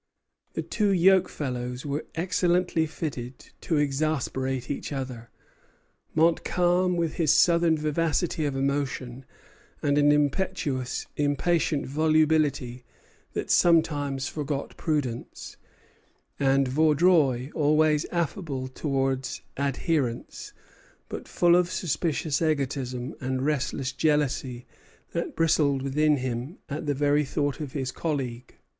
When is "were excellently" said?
1.85-2.87